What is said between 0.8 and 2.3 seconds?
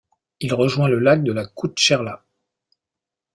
le lac de la Koutcherla.